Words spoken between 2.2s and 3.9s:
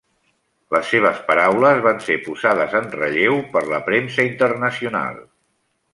posades en relleu per la